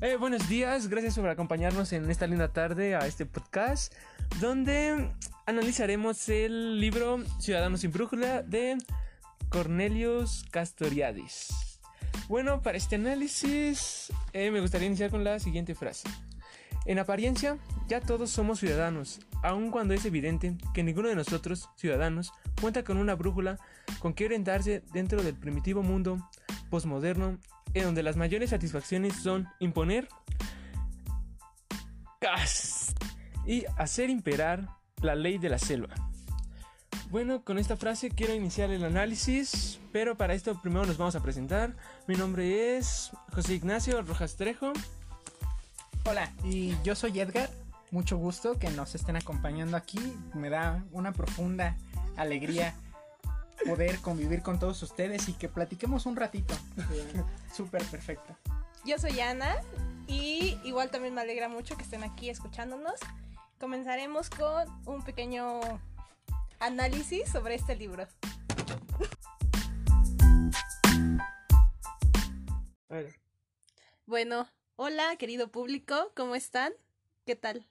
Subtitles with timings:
[0.00, 3.92] Eh, buenos días, gracias por acompañarnos en esta linda tarde a este podcast
[4.40, 5.10] donde
[5.44, 8.78] analizaremos el libro Ciudadanos sin Brújula de
[9.48, 11.80] Cornelius Castoriadis.
[12.28, 16.08] Bueno, para este análisis eh, me gustaría iniciar con la siguiente frase.
[16.86, 17.58] En apariencia,
[17.88, 22.98] ya todos somos ciudadanos, aun cuando es evidente que ninguno de nosotros, ciudadanos, cuenta con
[22.98, 23.58] una brújula
[23.98, 26.18] con que orientarse dentro del primitivo mundo
[26.70, 27.38] postmoderno
[27.74, 30.08] en donde las mayores satisfacciones son imponer
[33.46, 34.68] y hacer imperar
[35.00, 35.94] la ley de la selva.
[37.10, 41.22] Bueno, con esta frase quiero iniciar el análisis, pero para esto primero nos vamos a
[41.22, 41.74] presentar.
[42.06, 44.72] Mi nombre es José Ignacio Rojas Trejo.
[46.04, 47.50] Hola, y yo soy Edgar.
[47.90, 49.98] Mucho gusto que nos estén acompañando aquí.
[50.34, 51.76] Me da una profunda
[52.16, 52.74] alegría
[53.64, 56.54] poder convivir con todos ustedes y que platiquemos un ratito.
[57.54, 58.36] Súper perfecto.
[58.84, 59.56] Yo soy Ana
[60.06, 63.00] y igual también me alegra mucho que estén aquí escuchándonos.
[63.60, 65.60] Comenzaremos con un pequeño
[66.60, 68.06] análisis sobre este libro.
[74.06, 76.72] Bueno, hola querido público, ¿cómo están?
[77.26, 77.66] ¿Qué tal?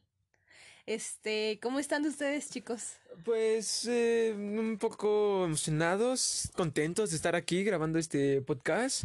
[0.87, 2.93] Este, ¿cómo están ustedes, chicos?
[3.25, 9.03] Pues eh, un poco emocionados, contentos de estar aquí grabando este podcast,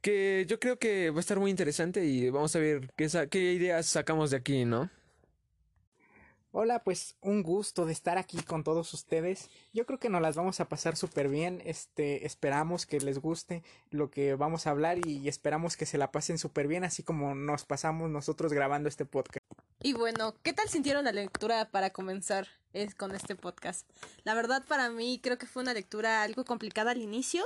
[0.00, 3.52] que yo creo que va a estar muy interesante y vamos a ver qué, qué
[3.52, 4.88] ideas sacamos de aquí, ¿no?
[6.50, 9.50] Hola, pues un gusto de estar aquí con todos ustedes.
[9.74, 11.60] Yo creo que nos las vamos a pasar súper bien.
[11.66, 16.10] Este, esperamos que les guste lo que vamos a hablar y esperamos que se la
[16.10, 19.44] pasen súper bien, así como nos pasamos nosotros grabando este podcast.
[19.80, 23.88] Y bueno, ¿qué tal sintieron la lectura para comenzar es, con este podcast?
[24.24, 27.44] La verdad para mí creo que fue una lectura algo complicada al inicio,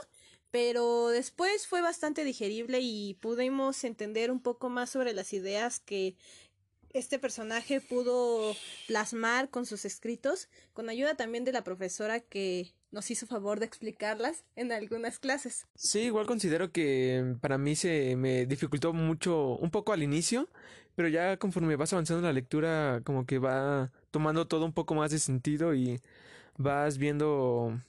[0.51, 6.17] pero después fue bastante digerible y pudimos entender un poco más sobre las ideas que
[6.95, 8.57] este personaje pudo
[8.87, 13.67] plasmar con sus escritos, con ayuda también de la profesora que nos hizo favor de
[13.67, 15.67] explicarlas en algunas clases.
[15.75, 20.48] Sí, igual considero que para mí se me dificultó mucho, un poco al inicio,
[20.95, 24.95] pero ya conforme vas avanzando en la lectura, como que va tomando todo un poco
[24.95, 26.01] más de sentido y
[26.58, 27.80] vas viendo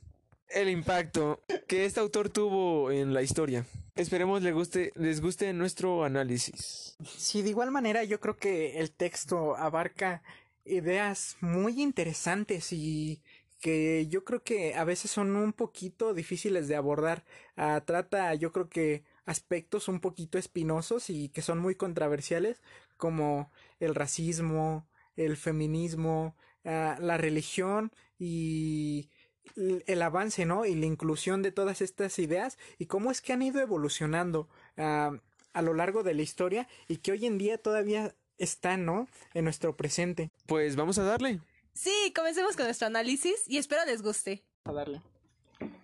[0.49, 3.65] el impacto que este autor tuvo en la historia.
[3.95, 6.95] Esperemos les guste, les guste nuestro análisis.
[7.05, 10.23] Sí, de igual manera yo creo que el texto abarca
[10.65, 13.21] ideas muy interesantes y
[13.63, 17.23] que yo creo que a veces son un poquito difíciles de abordar.
[17.55, 22.61] Ah, trata, yo creo que aspectos un poquito espinosos y que son muy controversiales,
[22.97, 24.85] como el racismo,
[25.15, 26.35] el feminismo,
[26.65, 29.09] ah, la religión y
[29.55, 30.65] el avance, ¿no?
[30.65, 35.13] Y la inclusión de todas estas ideas y cómo es que han ido evolucionando ah,
[35.53, 39.07] a lo largo de la historia y que hoy en día todavía están, ¿no?
[39.33, 40.31] En nuestro presente.
[40.47, 41.39] Pues vamos a darle.
[41.73, 44.43] Sí, comencemos con nuestro análisis y espero les guste.
[44.65, 45.01] A darle.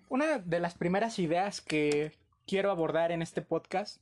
[0.08, 2.12] Una de las primeras ideas que
[2.46, 4.02] quiero abordar en este podcast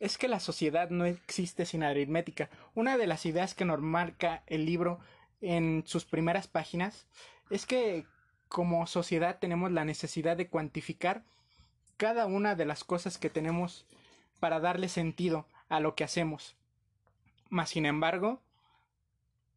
[0.00, 2.50] es que la sociedad no existe sin aritmética.
[2.74, 5.00] Una de las ideas que nos marca el libro
[5.40, 7.06] en sus primeras páginas
[7.50, 8.06] es que
[8.48, 11.24] como sociedad tenemos la necesidad de cuantificar
[11.96, 13.86] cada una de las cosas que tenemos
[14.40, 16.56] para darle sentido a lo que hacemos.
[17.48, 18.42] Mas, sin embargo,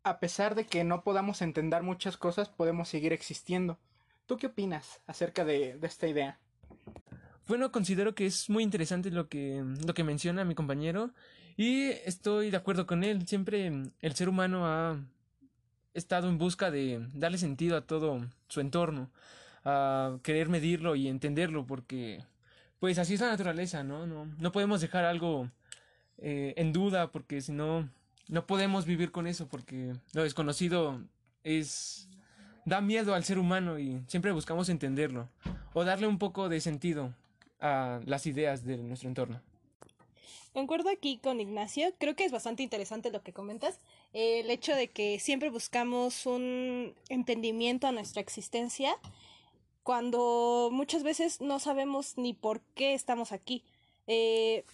[0.10, 3.78] a pesar de que no podamos entender muchas cosas, podemos seguir existiendo.
[4.26, 6.40] ¿Tú qué opinas acerca de, esta idea?
[7.48, 11.12] Bueno, considero que es muy interesante lo que, lo que menciona mi compañero
[11.56, 13.28] y estoy de acuerdo con él.
[13.28, 15.00] Siempre el ser humano ha
[15.94, 19.10] estado en busca de darle sentido a todo su entorno,
[19.64, 22.24] a querer medirlo y entenderlo, porque
[22.80, 24.06] pues así es la naturaleza, ¿no?
[24.06, 25.50] No, no podemos dejar algo
[26.18, 27.90] eh, en duda, porque si no,
[28.30, 31.02] no podemos vivir con eso, porque lo desconocido
[31.44, 32.08] es
[32.66, 35.30] da miedo al ser humano y siempre buscamos entenderlo
[35.74, 37.14] o darle un poco de sentido
[37.62, 39.42] a las ideas de nuestro entorno.
[40.54, 43.80] Concuerdo aquí con Ignacio, creo que es bastante interesante lo que comentas,
[44.12, 48.98] el hecho de que siempre buscamos un entendimiento a nuestra existencia
[49.84, 53.64] cuando muchas veces no sabemos ni por qué estamos aquí.
[54.08, 54.66] Eh,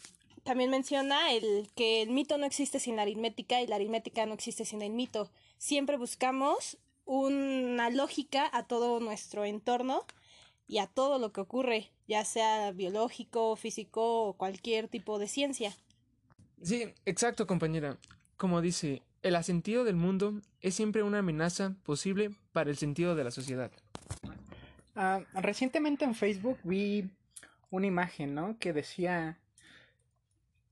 [0.44, 4.34] también menciona el que el mito no existe sin la aritmética y la aritmética no
[4.34, 5.32] existe sin el mito.
[5.58, 10.06] Siempre buscamos una lógica a todo nuestro entorno
[10.68, 15.76] y a todo lo que ocurre, ya sea biológico, físico o cualquier tipo de ciencia.
[16.62, 17.98] Sí, exacto, compañera.
[18.38, 23.24] Como dice, el asentido del mundo es siempre una amenaza posible para el sentido de
[23.24, 23.72] la sociedad.
[24.96, 27.10] Ah, recientemente en Facebook vi
[27.70, 28.58] una imagen, ¿no?
[28.60, 29.40] Que decía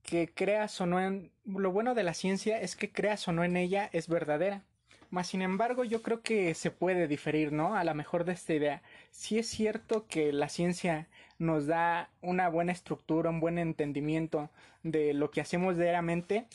[0.03, 3.43] que creas o no en lo bueno de la ciencia es que creas o no
[3.43, 4.63] en ella es verdadera.
[5.09, 7.75] Mas sin embargo, yo creo que se puede diferir, ¿no?
[7.75, 8.81] A lo mejor de esta idea.
[9.11, 11.07] Si es cierto que la ciencia
[11.37, 14.49] nos da una buena estructura, un buen entendimiento
[14.83, 16.45] de lo que hacemos diariamente,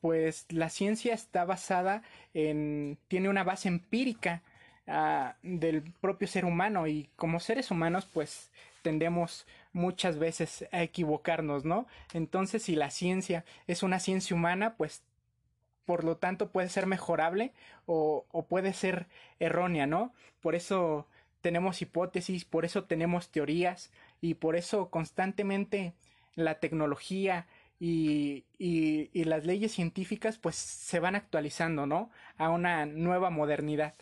[0.00, 4.42] pues la ciencia está basada en, tiene una base empírica
[4.86, 8.50] uh, del propio ser humano y como seres humanos pues
[8.86, 11.88] tendemos muchas veces a equivocarnos, ¿no?
[12.14, 15.02] Entonces si la ciencia es una ciencia humana pues
[15.84, 17.52] por lo tanto puede ser mejorable
[17.84, 19.08] o, puede ser
[19.40, 20.12] errónea, ¿no?
[20.40, 21.08] Por eso
[21.40, 23.90] tenemos hipótesis, por eso tenemos teorías
[24.20, 25.92] y por eso constantemente
[26.36, 27.48] la tecnología
[27.80, 32.08] y, y, y, las leyes científicas pues se van actualizando, ¿no?
[32.38, 33.94] A una nueva modernidad.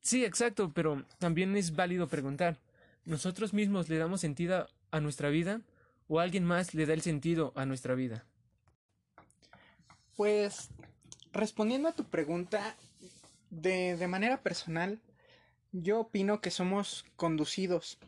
[0.00, 2.56] Sí, exacto, pero también es válido preguntar,
[3.04, 5.60] ¿nosotros mismos le damos sentido a nuestra vida
[6.08, 8.24] o alguien más le da el sentido a nuestra vida?
[10.16, 10.70] Pues
[11.32, 12.76] respondiendo a tu pregunta,
[13.50, 15.00] de, de manera personal,
[15.72, 17.98] yo opino que somos conducidos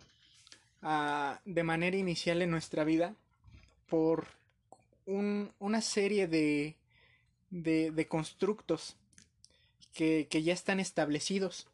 [0.82, 3.14] a, de manera inicial en nuestra vida
[3.88, 4.26] por
[5.06, 6.76] un, una serie de,
[7.50, 8.96] de, de constructos
[9.92, 11.66] que, que, ya están establecidos.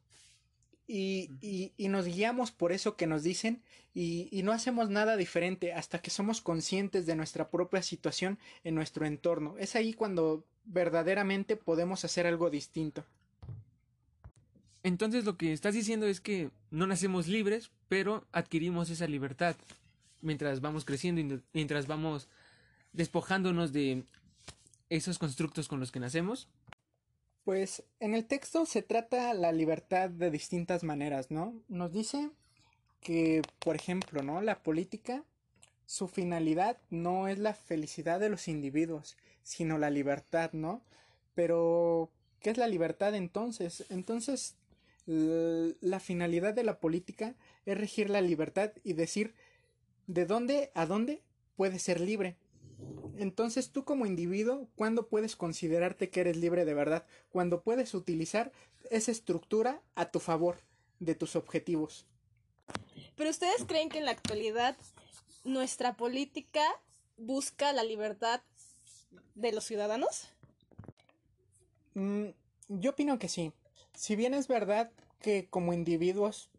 [0.94, 3.62] Y, y, y, nos guiamos por eso que nos dicen
[3.94, 8.74] y, y, no hacemos nada diferente hasta que somos conscientes de nuestra propia situación en
[8.74, 9.54] nuestro entorno.
[9.58, 13.06] Es ahí cuando verdaderamente podemos hacer algo distinto.
[14.82, 19.56] Entonces lo que estás diciendo es que no nacemos libres, pero adquirimos esa libertad
[20.20, 22.28] mientras vamos creciendo y mientras vamos
[22.92, 24.04] despojándonos de
[24.90, 26.48] esos constructos con los que nacemos?
[27.44, 31.60] Pues en el texto se trata la libertad de distintas maneras, ¿no?
[31.68, 32.30] Nos dice
[33.00, 34.40] que, por ejemplo, ¿no?
[34.40, 35.24] La política,
[35.84, 40.82] su finalidad no es la felicidad de los individuos, sino la libertad, ¿no?
[41.34, 42.10] Pero,
[42.40, 43.86] ¿qué es la libertad entonces?
[43.90, 44.54] Entonces,
[45.06, 47.34] la finalidad de la política
[47.66, 49.34] es regir la libertad y decir
[50.06, 51.22] de dónde a dónde
[51.56, 52.36] puedes ser libre.
[53.22, 57.06] Entonces tú como individuo, ¿cuándo puedes considerarte que eres libre de verdad?
[57.30, 58.50] Cuando puedes utilizar
[58.90, 60.56] esa estructura a tu favor
[60.98, 62.04] de tus objetivos.
[63.16, 64.76] Pero ustedes creen que en la actualidad
[65.44, 66.64] nuestra política
[67.16, 68.42] busca la libertad
[69.36, 70.28] de los ciudadanos?
[71.94, 72.30] Mm,
[72.70, 73.52] yo opino que sí.
[73.94, 74.90] Si bien es verdad
[75.20, 76.50] que como individuos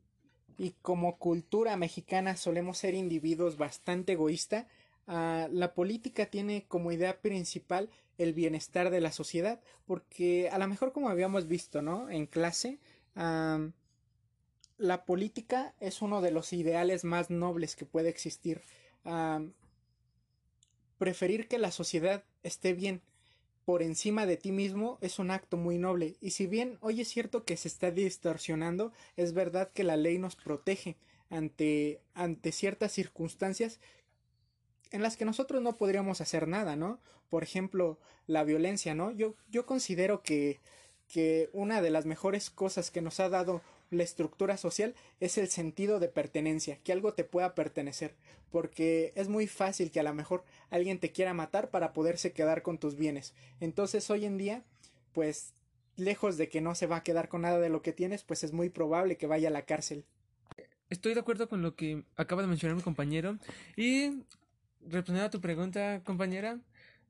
[0.57, 4.65] y como cultura mexicana solemos ser individuos bastante egoístas,
[5.07, 10.67] Uh, la política tiene como idea principal el bienestar de la sociedad, porque a lo
[10.67, 12.09] mejor como habíamos visto, ¿no?
[12.09, 12.79] En clase,
[14.77, 18.61] la política es uno de los ideales más nobles que puede existir.
[20.97, 23.01] Preferir que la sociedad esté bien
[23.65, 26.15] por encima de ti mismo es un acto muy noble.
[26.21, 30.17] Y si bien hoy es cierto que se está distorsionando, es verdad que la ley
[30.17, 30.97] nos protege
[31.29, 33.79] ante, ante ciertas circunstancias
[34.93, 36.99] en las que nosotros no podríamos hacer nada, ¿no?
[37.29, 37.97] Por ejemplo,
[38.27, 39.11] la violencia, ¿no?
[39.11, 40.59] Yo, yo considero que,
[41.07, 45.49] que una de las mejores cosas que nos ha dado la estructura social es el
[45.49, 48.15] sentido de pertenencia, que algo te pueda pertenecer,
[48.51, 52.61] porque es muy fácil que a lo mejor alguien te quiera matar para poderse quedar
[52.61, 53.33] con tus bienes.
[53.59, 54.63] Entonces hoy en día,
[55.11, 55.53] pues
[55.95, 58.43] lejos de que no se va a quedar con nada de lo que tienes, pues
[58.43, 60.05] es muy probable que vaya a la cárcel.
[60.89, 63.37] Estoy de acuerdo con lo que acaba de mencionar mi compañero
[63.75, 64.23] y
[64.89, 66.59] respondiendo a tu pregunta, compañera,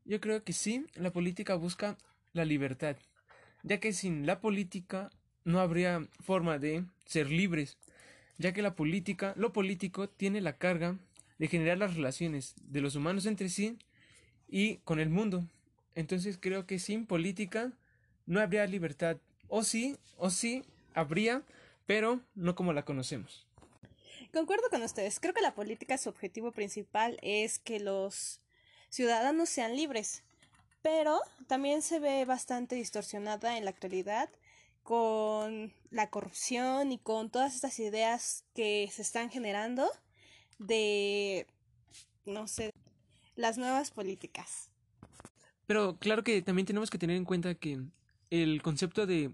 [0.05, 1.97] yo creo que sí, la política busca
[2.33, 2.97] la libertad,
[3.63, 5.09] ya que sin la política
[5.45, 7.77] no habría forma de ser libres,
[8.37, 10.97] ya que la política, lo político tiene la carga
[11.37, 13.77] de generar las relaciones de los humanos entre sí
[14.47, 15.45] y con el mundo.
[15.95, 17.71] Entonces creo que sin política
[18.25, 19.17] no habría libertad.
[19.47, 20.63] O sí, o sí,
[20.93, 21.43] habría,
[21.85, 23.45] pero no como la conocemos.
[24.33, 25.19] Concuerdo con ustedes.
[25.19, 28.41] Creo que la política, su objetivo principal es que los
[28.89, 30.23] ciudadanos sean libres.
[30.81, 34.29] Pero también se ve bastante distorsionada en la actualidad
[34.81, 39.87] con la corrupción y con todas estas ideas que se están generando
[40.57, 41.45] de,
[42.25, 42.73] no sé,
[43.35, 44.71] las nuevas políticas.
[45.67, 47.79] Pero claro que también tenemos que tener en cuenta que
[48.31, 49.29] el concepto de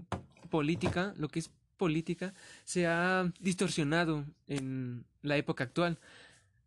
[0.50, 5.98] política, lo que es política se ha distorsionado en la época actual,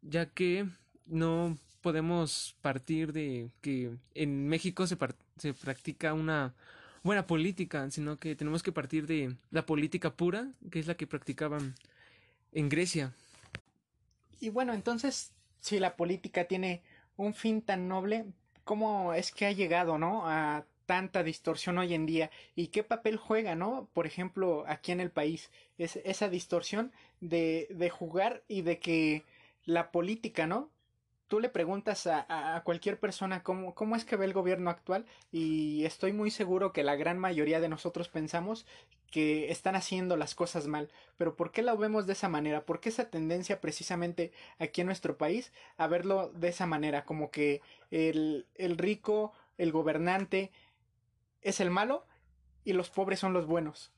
[0.00, 0.66] ya que
[1.06, 4.96] no podemos partir de que en México se,
[5.36, 6.54] se practica una
[7.04, 11.06] buena política, sino que tenemos que partir de la política pura, que es la que
[11.06, 11.74] practicaban
[12.52, 13.12] en Grecia.
[14.40, 16.82] Y bueno, entonces, si la política tiene
[17.16, 18.24] un fin tan noble,
[18.64, 20.28] cómo es que ha llegado, ¿no?
[20.28, 23.88] A tanta distorsión hoy en día y qué papel juega, ¿no?
[23.92, 29.24] Por ejemplo, aquí en el país, es esa distorsión de, de jugar y de que
[29.64, 30.70] la política, ¿no?
[31.28, 35.06] Tú le preguntas a, a, cualquier persona cómo, cómo es que ve el gobierno actual
[35.30, 38.66] y estoy muy seguro que la gran mayoría de nosotros pensamos
[39.12, 40.90] que están haciendo las cosas mal.
[41.16, 42.64] Pero ¿por qué lo vemos de esa manera?
[42.64, 47.04] ¿Por qué esa tendencia precisamente aquí en nuestro país a verlo de esa manera?
[47.04, 47.60] Como que
[47.90, 50.50] el, el rico, el gobernante,
[51.42, 52.06] es el malo
[52.64, 53.92] y los pobres son los buenos.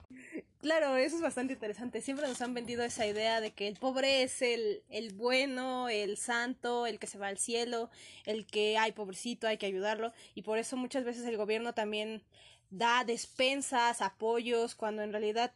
[0.60, 2.00] Claro, eso es bastante interesante.
[2.00, 6.16] Siempre nos han vendido esa idea de que el pobre es el, el bueno, el
[6.16, 7.90] santo, el que se va al cielo,
[8.24, 10.12] el que, hay pobrecito, hay que ayudarlo.
[10.34, 12.22] Y por eso muchas veces el gobierno también
[12.70, 15.52] da despensas, apoyos, cuando en realidad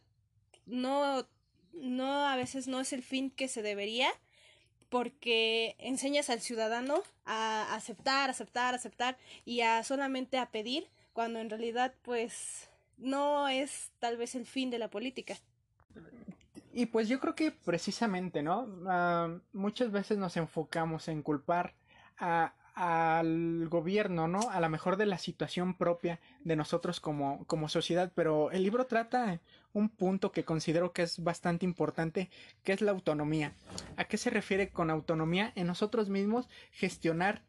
[0.67, 1.27] no,
[1.73, 4.11] no, a veces no es el fin que se debería,
[4.89, 10.87] porque enseñas al ciudadano a aceptar, aceptar, aceptar y a solamente a pedir
[11.19, 15.35] cuando en realidad pues no es tal vez el fin de la política.
[16.71, 18.61] Y pues yo creo que precisamente, ¿no?
[18.61, 21.75] Uh, muchas veces nos enfocamos en culpar
[22.73, 24.49] al gobierno, ¿no?
[24.49, 28.85] A lo mejor de la situación propia de nosotros como, como sociedad, pero el libro
[28.85, 29.41] trata
[29.73, 32.29] un punto que considero que es bastante importante,
[32.63, 33.51] que es la autonomía.
[33.97, 35.51] ¿A qué se refiere con autonomía?
[35.55, 37.43] En nosotros mismos gestionar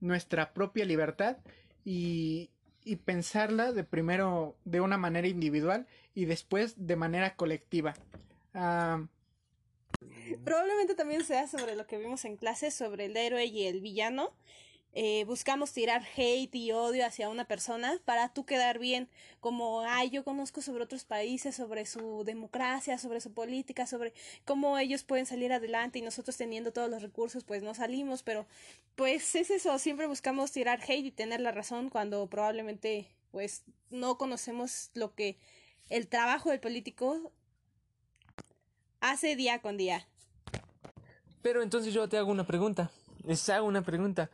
[0.00, 1.36] nuestra propia libertad
[1.84, 2.48] y,
[2.84, 7.94] y pensarla de primero de una manera individual y después de manera colectiva.
[8.54, 9.06] Uh,
[10.44, 14.32] Probablemente también sea sobre lo que vimos en clase, sobre el héroe y el villano.
[14.94, 19.08] Eh, buscamos tirar hate y odio hacia una persona para tú quedar bien,
[19.40, 24.12] como, ay, yo conozco sobre otros países, sobre su democracia, sobre su política, sobre
[24.44, 28.46] cómo ellos pueden salir adelante y nosotros teniendo todos los recursos, pues no salimos, pero
[28.94, 34.18] pues es eso, siempre buscamos tirar hate y tener la razón cuando probablemente pues no
[34.18, 35.38] conocemos lo que
[35.88, 37.32] el trabajo del político
[39.00, 40.06] hace día con día.
[41.40, 42.90] Pero entonces yo te hago una pregunta.
[43.24, 44.30] Les hago una pregunta.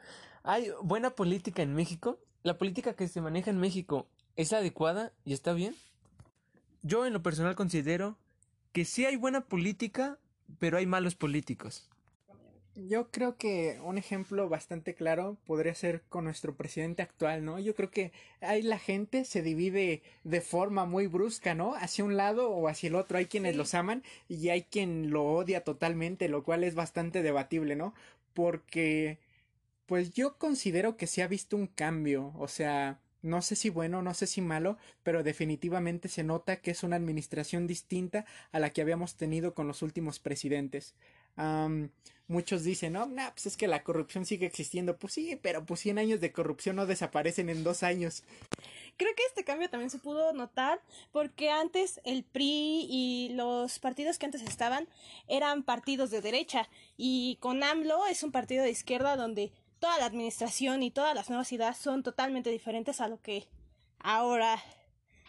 [0.50, 2.18] ¿Hay buena política en México?
[2.42, 5.74] ¿La política que se maneja en México es adecuada y está bien?
[6.80, 8.16] Yo en lo personal considero
[8.72, 10.16] que sí hay buena política,
[10.58, 11.86] pero hay malos políticos.
[12.76, 17.58] Yo creo que un ejemplo bastante claro podría ser con nuestro presidente actual, ¿no?
[17.58, 21.74] Yo creo que ahí la gente se divide de forma muy brusca, ¿no?
[21.74, 23.18] Hacia un lado o hacia el otro.
[23.18, 23.58] Hay quienes sí.
[23.58, 27.92] los aman y hay quien lo odia totalmente, lo cual es bastante debatible, ¿no?
[28.32, 29.18] Porque
[29.88, 34.02] pues yo considero que se ha visto un cambio, o sea, no sé si bueno,
[34.02, 38.70] no sé si malo, pero definitivamente se nota que es una administración distinta a la
[38.70, 40.94] que habíamos tenido con los últimos presidentes.
[42.26, 44.98] Muchos dicen, no, nah, pues es que la corrupción sigue existiendo.
[44.98, 48.22] Pues sí, pero pues 100 años de corrupción no desaparecen en dos años.
[48.98, 54.18] Creo que este cambio también se pudo notar porque antes el PRI y los partidos
[54.18, 54.86] que antes estaban
[55.28, 56.68] eran partidos de derecha
[56.98, 61.28] y con AMLO es un partido de izquierda donde toda la administración y todas las
[61.28, 63.48] nuevas ideas son totalmente diferentes a lo que
[63.98, 64.62] ahora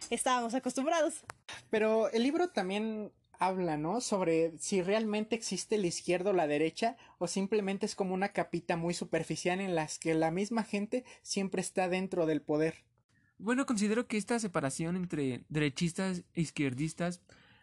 [0.10, 1.24] estábamos acostumbrados.
[1.70, 4.02] Pero el libro también habla, ¿no?
[4.02, 8.76] Sobre si realmente existe la izquierda o la derecha o simplemente es como una capita
[8.76, 12.84] muy superficial en las que la misma gente siempre está dentro del poder.
[13.38, 17.22] Bueno, considero que esta separación entre derechistas e izquierdistas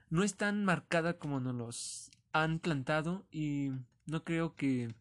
[0.08, 3.72] no es tan marcada como nos los han plantado y
[4.06, 4.94] no creo que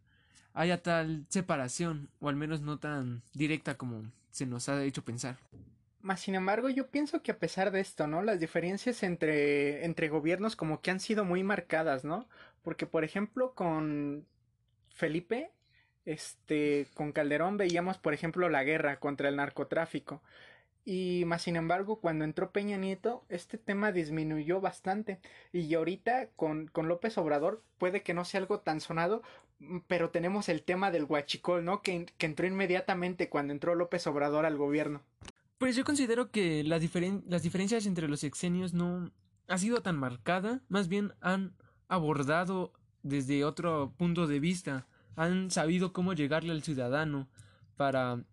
[0.56, 5.38] haya tal separación, o al menos no tan directa como se nos ha hecho pensar.
[6.02, 8.22] Más sin embargo, yo pienso que a pesar de esto, ¿no?
[8.22, 12.28] Las diferencias entre, entre gobiernos como que han sido muy marcadas, ¿no?
[12.64, 14.26] Porque, por ejemplo, con
[14.90, 15.52] Felipe,
[16.06, 20.22] este, con Calderón veíamos, por ejemplo, la guerra contra el narcotráfico.
[20.86, 25.20] Y más sin embargo, cuando entró Peña Nieto, este tema disminuyó bastante.
[25.52, 29.24] Y ahorita con, con López Obrador puede que no sea algo tan sonado,
[29.88, 31.82] pero tenemos el tema del huachicol, ¿no?
[31.82, 35.02] Que, que entró inmediatamente cuando entró López Obrador al gobierno.
[35.58, 39.12] Pues yo considero que las, diferen las diferencias entre los sexenios no
[39.48, 41.54] ha sido tan marcada, más bien han
[41.88, 47.30] abordado desde otro punto de vista, han sabido cómo llegarle al ciudadano
[47.78, 48.24] para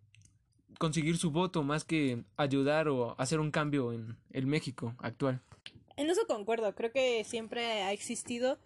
[0.79, 5.41] conseguir su voto más que ayudar o hacer un cambio en el México actual.
[5.95, 8.57] En eso concuerdo, creo que siempre ha existido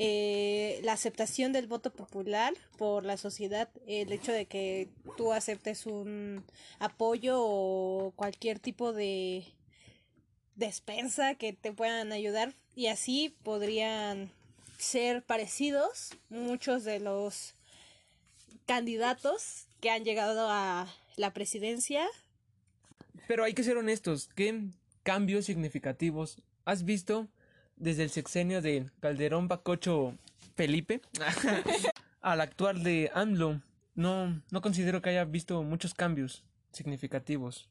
[0.00, 5.86] eh, la aceptación del voto popular por la sociedad, el hecho de que tú aceptes
[5.86, 6.44] un
[6.78, 9.44] apoyo o cualquier tipo de
[10.54, 14.30] despensa que te puedan ayudar y así podrían
[14.78, 17.56] ser parecidos muchos de los
[18.66, 20.86] candidatos que han llegado a
[21.16, 22.06] la presidencia.
[23.26, 24.62] Pero hay que ser honestos, ¿qué
[25.02, 27.26] cambios significativos has visto
[27.78, 30.14] desde el sexenio de Calderón Bacocho
[30.56, 31.00] Felipe
[32.20, 33.62] al actual de AMLO?
[33.94, 37.68] No, no considero que haya visto muchos cambios significativos.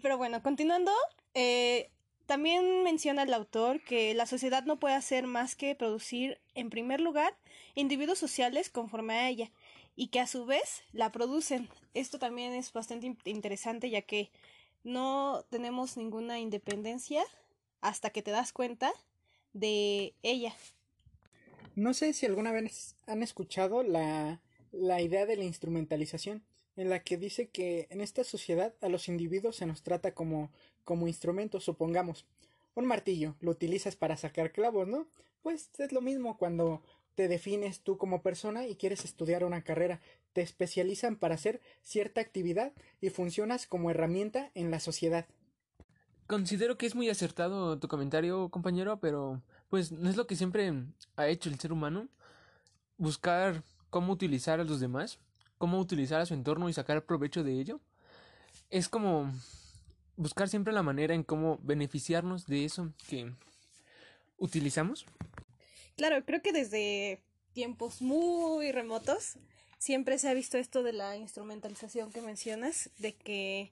[0.00, 0.92] Pero bueno, continuando,
[1.34, 1.90] eh,
[2.26, 7.00] también menciona el autor que la sociedad no puede hacer más que producir, en primer
[7.00, 7.36] lugar,
[7.74, 9.50] individuos sociales conforme a ella,
[9.96, 11.68] y que a su vez la producen.
[11.94, 14.30] Esto también es bastante interesante ya que
[14.84, 17.22] no tenemos ninguna independencia
[17.82, 18.92] hasta que te das cuenta
[19.52, 20.54] de ella.
[21.74, 24.40] No sé si alguna vez han escuchado la,
[24.72, 26.42] la idea de la instrumentalización,
[26.76, 30.50] en la que dice que en esta sociedad a los individuos se nos trata como,
[30.84, 32.26] como instrumentos, supongamos.
[32.74, 35.06] Un martillo lo utilizas para sacar clavos, ¿no?
[35.42, 36.82] Pues es lo mismo cuando
[37.14, 40.00] te defines tú como persona y quieres estudiar una carrera,
[40.32, 45.26] te especializan para hacer cierta actividad y funcionas como herramienta en la sociedad.
[46.32, 50.72] Considero que es muy acertado tu comentario, compañero, pero pues no es lo que siempre
[51.16, 52.08] ha hecho el ser humano,
[52.96, 55.18] buscar cómo utilizar a los demás,
[55.58, 57.80] cómo utilizar a su entorno y sacar provecho de ello.
[58.70, 59.30] Es como
[60.16, 63.30] buscar siempre la manera en cómo beneficiarnos de eso que
[64.38, 65.04] utilizamos.
[65.98, 67.20] Claro, creo que desde
[67.52, 69.34] tiempos muy remotos
[69.76, 73.70] siempre se ha visto esto de la instrumentalización que mencionas, de que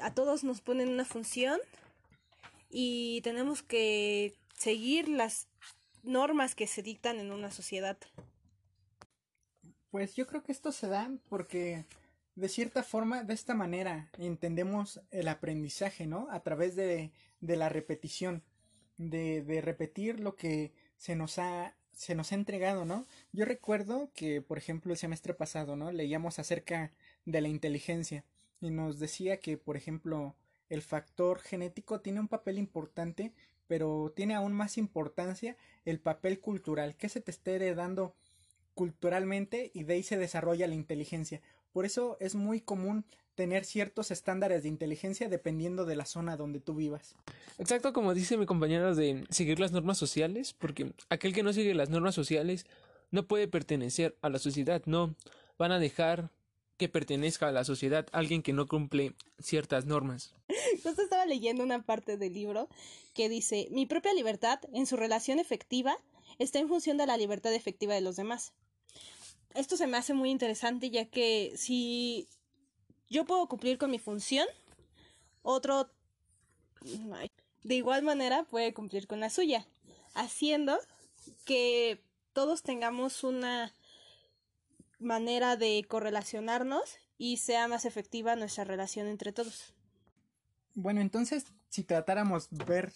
[0.00, 1.60] a todos nos ponen una función
[2.70, 5.48] y tenemos que seguir las
[6.02, 7.96] normas que se dictan en una sociedad.
[9.90, 11.84] Pues yo creo que esto se da porque
[12.34, 16.28] de cierta forma, de esta manera entendemos el aprendizaje, ¿no?
[16.30, 18.42] A través de, de la repetición
[18.98, 23.06] de, de repetir lo que se nos ha se nos ha entregado, ¿no?
[23.32, 25.90] Yo recuerdo que, por ejemplo, el semestre pasado, ¿no?
[25.92, 26.92] Leíamos acerca
[27.24, 28.22] de la inteligencia
[28.60, 30.34] y nos decía que, por ejemplo,
[30.68, 33.32] el factor genético tiene un papel importante,
[33.66, 38.14] pero tiene aún más importancia el papel cultural, que se te esté heredando
[38.74, 41.40] culturalmente y de ahí se desarrolla la inteligencia.
[41.72, 46.60] Por eso es muy común tener ciertos estándares de inteligencia dependiendo de la zona donde
[46.60, 47.14] tú vivas.
[47.58, 51.74] Exacto, como dice mi compañero de seguir las normas sociales, porque aquel que no sigue
[51.74, 52.66] las normas sociales
[53.10, 55.14] no puede pertenecer a la sociedad, no
[55.58, 56.30] van a dejar
[56.76, 60.34] que pertenezca a la sociedad alguien que no cumple ciertas normas.
[60.82, 62.68] Justo estaba leyendo una parte del libro
[63.14, 65.96] que dice, mi propia libertad en su relación efectiva
[66.38, 68.52] está en función de la libertad efectiva de los demás.
[69.54, 72.28] Esto se me hace muy interesante ya que si
[73.08, 74.46] yo puedo cumplir con mi función,
[75.42, 75.90] otro
[77.62, 79.66] de igual manera puede cumplir con la suya,
[80.14, 80.78] haciendo
[81.44, 82.00] que
[82.32, 83.74] todos tengamos una
[84.98, 89.74] manera de correlacionarnos y sea más efectiva nuestra relación entre todos.
[90.74, 92.92] Bueno, entonces, si tratáramos ver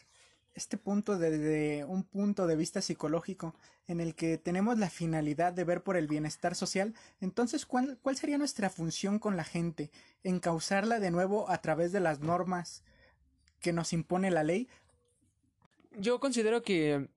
[0.54, 3.54] este punto desde un punto de vista psicológico
[3.86, 8.16] en el que tenemos la finalidad de ver por el bienestar social, entonces ¿cuál, cuál
[8.16, 9.90] sería nuestra función con la gente?
[10.22, 12.82] ¿Encauzarla de nuevo a través de las normas
[13.60, 14.68] que nos impone la ley?
[15.92, 17.08] Yo considero que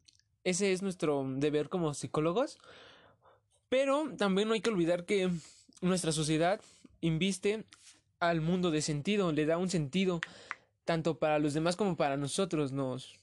[0.44, 2.60] ese es nuestro deber como psicólogos,
[3.74, 5.32] pero también no hay que olvidar que
[5.82, 6.62] nuestra sociedad
[7.02, 7.64] inviste
[8.20, 10.22] al mundo de sentido, le da un sentido
[10.86, 13.16] tanto para los demás como para nosotros, nos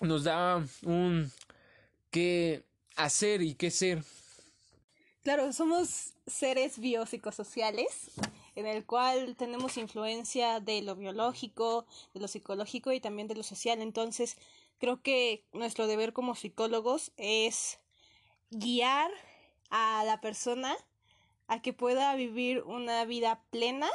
[0.00, 1.30] nos da un
[2.10, 2.64] qué
[2.96, 4.02] hacer y qué ser.
[5.24, 8.12] Claro, somos seres biopsicosociales
[8.54, 13.42] en el cual tenemos influencia de lo biológico, de lo psicológico y también de lo
[13.42, 13.82] social.
[13.82, 14.38] Entonces,
[14.78, 17.78] creo que nuestro deber como psicólogos es
[18.50, 19.10] guiar
[19.72, 20.76] a la persona
[21.48, 23.88] a que pueda vivir una vida plena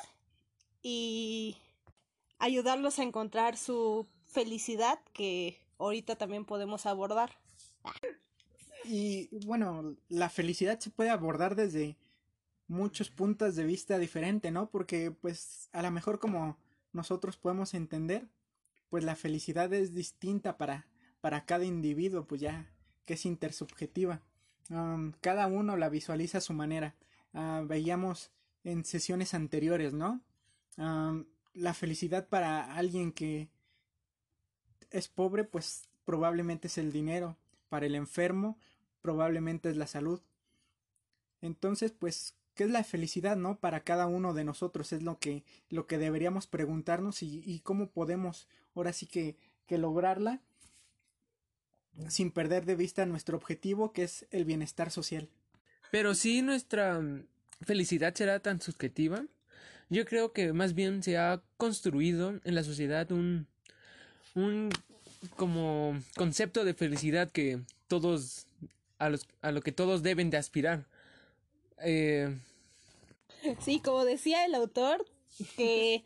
[0.81, 1.55] y
[2.39, 7.37] ayudarlos a encontrar su felicidad que ahorita también podemos abordar.
[8.85, 11.95] Y bueno, la felicidad se puede abordar desde
[12.67, 14.69] muchos puntos de vista diferentes, ¿no?
[14.71, 16.57] Porque pues a lo mejor como
[16.91, 18.27] nosotros podemos entender,
[18.89, 20.87] pues la felicidad es distinta para,
[21.21, 22.71] para cada individuo, pues ya
[23.05, 24.23] que es intersubjetiva.
[25.21, 26.95] Cada uno la visualiza a su manera.
[27.33, 28.31] Ah, veíamos
[28.63, 30.21] en sesiones anteriores, ¿no?
[31.53, 33.49] la felicidad para alguien que
[34.91, 37.35] es pobre, pues probablemente es el dinero.
[37.69, 38.57] Para el enfermo,
[39.01, 40.21] probablemente es la salud.
[41.41, 43.59] Entonces, pues, ¿qué es la felicidad, no?
[43.59, 47.89] Para cada uno de nosotros es lo que, lo que deberíamos preguntarnos y, y cómo
[47.89, 50.41] podemos ahora sí que, que lograrla
[52.09, 55.29] sin perder de vista nuestro objetivo, que es el bienestar social.
[55.91, 57.01] Pero sí nuestra
[57.61, 59.23] felicidad será tan subjetiva.
[59.89, 63.47] Yo creo que más bien se ha construido en la sociedad un,
[64.35, 64.69] un
[65.35, 68.47] como concepto de felicidad que todos
[68.99, 70.85] a, los, a lo que todos deben de aspirar.
[71.79, 72.35] Eh,
[73.59, 75.05] sí, como decía el autor,
[75.55, 76.03] que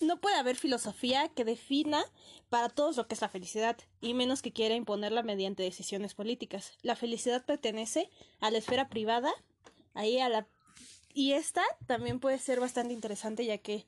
[0.00, 2.04] no puede haber filosofía que defina
[2.50, 6.72] para todos lo que es la felicidad, y menos que quiera imponerla mediante decisiones políticas.
[6.82, 9.30] La felicidad pertenece a la esfera privada,
[9.94, 10.46] ahí a la
[11.14, 13.86] y esta también puede ser bastante interesante ya que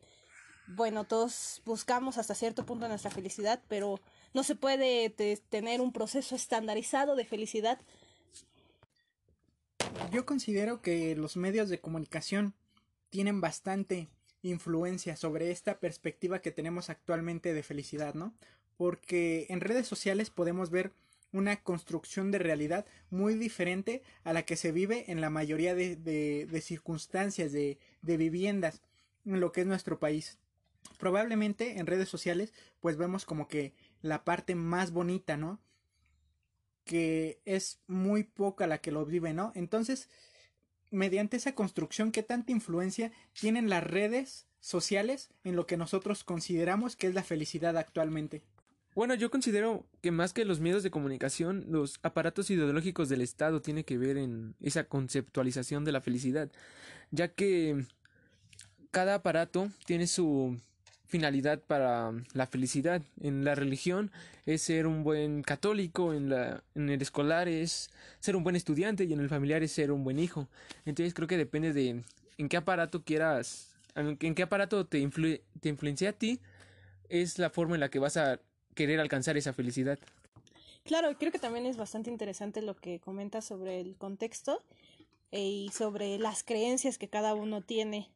[0.66, 4.00] bueno, todos buscamos hasta cierto punto nuestra felicidad, pero
[4.34, 5.10] no se puede
[5.48, 7.80] tener un proceso estandarizado de felicidad.
[10.12, 12.54] Yo considero que los medios de comunicación
[13.10, 14.08] tienen bastante
[14.42, 18.34] influencia sobre esta perspectiva que tenemos actualmente de felicidad, ¿no?
[18.76, 20.92] Porque en redes sociales podemos ver
[21.32, 25.96] una construcción de realidad muy diferente a la que se vive en la mayoría de,
[25.96, 28.82] de, circunstancias de, de viviendas
[29.24, 30.38] en lo que es nuestro país.
[30.98, 35.60] Probablemente en redes sociales pues vemos como que la parte más bonita, ¿no?
[36.84, 39.52] Que es muy poca la que lo vive, ¿no?
[39.54, 40.08] Entonces,
[40.90, 46.96] mediante esa construcción, ¿qué tanta influencia tienen las redes sociales en lo que nosotros consideramos
[46.96, 48.42] que es la felicidad actualmente?
[48.94, 53.62] Bueno, yo considero que más que los medios de comunicación, los aparatos ideológicos del Estado
[53.62, 56.50] tienen que ver en esa conceptualización de la felicidad,
[57.12, 57.86] ya que
[58.90, 60.60] cada aparato tiene su
[61.10, 63.02] finalidad para la felicidad.
[63.20, 64.10] En la religión
[64.46, 69.04] es ser un buen católico, en, la, en el escolar es ser un buen estudiante
[69.04, 70.48] y en el familiar es ser un buen hijo.
[70.86, 72.02] Entonces creo que depende de
[72.38, 75.06] en qué aparato quieras, en, qué aparato te,
[75.60, 76.40] te influencia a ti,
[77.08, 78.40] es la forma en la que vas a
[78.74, 79.98] querer alcanzar esa felicidad.
[80.84, 84.62] Claro, creo que también es bastante interesante lo que comentas sobre el contexto
[85.32, 88.08] eh, y sobre las creencias que cada uno tiene.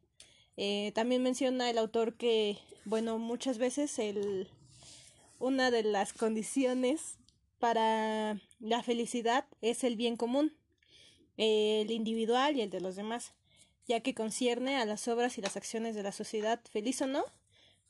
[0.57, 4.47] Eh, también menciona el autor que, bueno, muchas veces el,
[5.39, 7.17] una de las condiciones
[7.59, 10.53] para la felicidad es el bien común,
[11.37, 13.33] el individual y el de los demás,
[13.87, 17.25] ya que concierne a las obras y las acciones de la sociedad, feliz o no,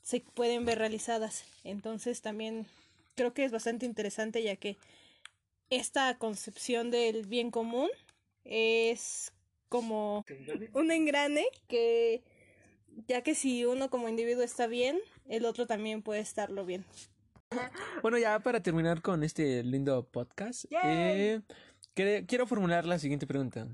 [0.02, 1.44] se pueden ver realizadas.
[1.64, 2.66] Entonces también
[3.14, 4.76] creo que es bastante interesante ya que
[5.70, 7.90] esta concepción del bien común
[8.44, 9.32] es
[9.68, 10.24] como
[10.74, 12.22] un engrane que
[13.08, 16.84] ya que si uno como individuo está bien, el otro también puede estarlo bien.
[18.02, 21.40] Bueno, ya para terminar con este lindo podcast, eh,
[21.94, 23.68] quiero formular la siguiente pregunta.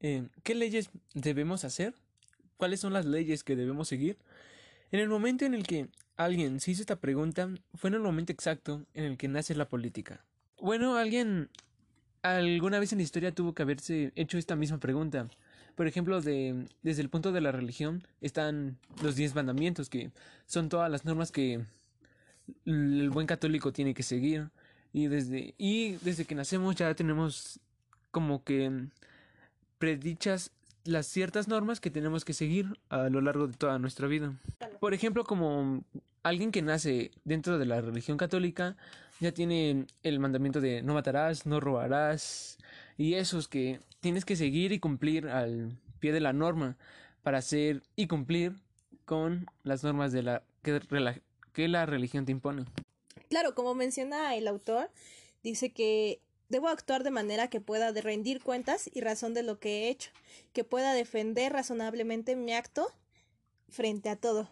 [0.00, 1.94] Eh, ¿Qué leyes debemos hacer?
[2.56, 4.18] ¿Cuáles son las leyes que debemos seguir?
[4.90, 8.32] En el momento en el que alguien se hizo esta pregunta, fue en el momento
[8.32, 10.24] exacto en el que nace la política.
[10.58, 11.48] Bueno, alguien
[12.22, 15.28] alguna vez en la historia tuvo que haberse hecho esta misma pregunta.
[15.74, 20.10] Por ejemplo, de, desde el punto de la religión están los diez mandamientos, que
[20.46, 21.64] son todas las normas que
[22.66, 24.50] el buen católico tiene que seguir.
[24.92, 27.60] Y desde, y desde que nacemos ya tenemos
[28.10, 28.88] como que
[29.78, 30.50] predichas
[30.84, 34.32] las ciertas normas que tenemos que seguir a lo largo de toda nuestra vida.
[34.80, 35.84] Por ejemplo, como
[36.22, 38.76] alguien que nace dentro de la religión católica
[39.20, 42.58] ya tiene el mandamiento de no matarás, no robarás
[42.96, 46.76] y esos que tienes que seguir y cumplir al pie de la norma
[47.22, 48.54] para hacer y cumplir
[49.04, 50.80] con las normas de la que,
[51.52, 52.64] que la religión te impone.
[53.28, 54.90] Claro, como menciona el autor,
[55.42, 56.20] dice que
[56.52, 60.10] Debo actuar de manera que pueda rendir cuentas y razón de lo que he hecho,
[60.52, 62.92] que pueda defender razonablemente mi acto
[63.70, 64.50] frente a todo.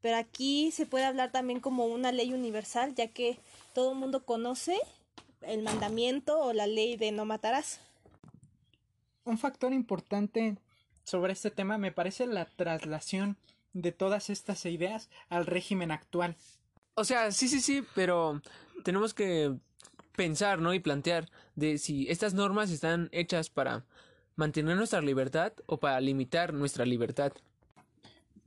[0.00, 3.38] Pero aquí se puede hablar también como una ley universal, ya que
[3.74, 4.78] todo el mundo conoce
[5.42, 7.80] el mandamiento o la ley de no matarás.
[9.24, 10.56] Un factor importante
[11.04, 13.36] sobre este tema me parece la traslación
[13.72, 16.36] de todas estas ideas al régimen actual.
[16.94, 18.42] O sea, sí, sí, sí, pero
[18.84, 19.54] tenemos que
[20.16, 20.74] pensar, ¿no?
[20.74, 23.84] Y plantear de si estas normas están hechas para
[24.36, 27.32] mantener nuestra libertad o para limitar nuestra libertad.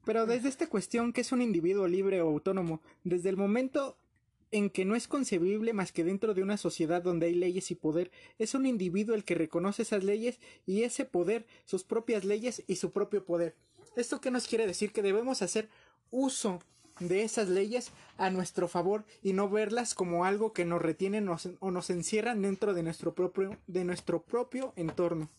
[0.04, 2.82] Pero desde esta cuestión, que es un individuo libre o autónomo?
[3.04, 3.98] Desde el momento
[4.52, 7.76] en que no es concebible más que dentro de una sociedad donde hay leyes y
[7.76, 12.64] poder, es un individuo el que reconoce esas leyes y ese poder, sus propias leyes
[12.68, 13.56] y su propio poder.
[13.96, 14.92] ¿Esto qué nos quiere decir?
[14.92, 15.70] Que debemos hacer
[16.12, 16.60] uso
[17.00, 21.72] de esas leyes a nuestro favor y no verlas como algo que nos retienen o
[21.72, 25.30] nos encierran dentro de nuestro propio, de nuestro propio entorno.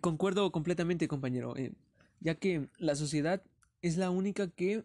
[0.00, 1.72] Concuerdo completamente, compañero, eh,
[2.20, 3.42] ya que la sociedad
[3.82, 4.84] es la única que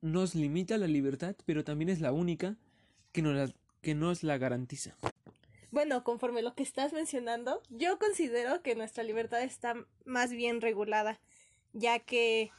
[0.00, 2.56] nos limita la libertad, pero también es la única
[3.12, 4.96] que nos la, que nos la garantiza.
[5.70, 11.20] bueno, conforme lo que estás mencionando, yo considero que nuestra libertad está más bien regulada,
[11.72, 12.50] ya que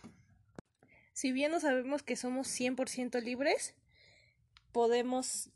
[1.14, 3.76] si bien no sabemos que somos 100% libres,
[4.72, 5.50] podemos